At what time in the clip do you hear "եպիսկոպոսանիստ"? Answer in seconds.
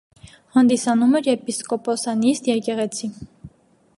1.31-2.51